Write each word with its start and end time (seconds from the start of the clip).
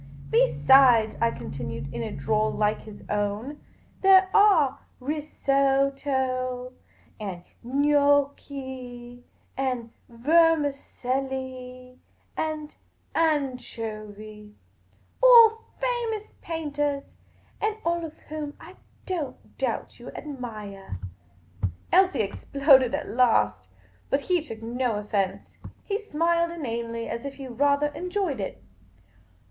"Besides," 0.31 1.15
I 1.21 1.29
contiiuied, 1.29 1.93
in 1.93 2.01
a 2.01 2.11
drawl 2.11 2.49
like 2.51 2.81
his 2.81 3.03
own," 3.07 3.61
there 4.01 4.29
are 4.33 4.79
Risotto, 4.99 6.73
and 7.19 7.43
Gnocchi, 7.61 9.23
and 9.55 9.91
Vermicelli, 10.09 11.99
and 12.35 12.75
Anchovy— 13.13 14.55
all 15.23 15.65
famous 15.79 16.23
paintahs, 16.41 17.13
and 17.61 17.75
all 17.85 18.03
of 18.03 18.17
whom 18.21 18.55
I 18.59 18.77
don't 19.05 19.55
doubt 19.59 19.99
you 19.99 20.07
adniiah." 20.15 20.97
The 20.97 20.97
Pea 20.97 20.97
Green 20.97 20.99
Patrieian 21.11 21.91
227 21.91 22.05
Elsie 22.05 22.21
exploded 22.21 22.95
at 22.95 23.07
last. 23.07 23.67
Bu^ 24.11 24.19
he 24.19 24.41
took 24.41 24.63
no 24.63 24.95
offence. 24.95 25.59
He 25.83 25.99
smiled 26.01 26.51
inanely, 26.51 27.07
as 27.07 27.23
if 27.23 27.35
he 27.35 27.47
rather 27.47 27.89
enjoyed 27.89 28.39
it. 28.39 28.63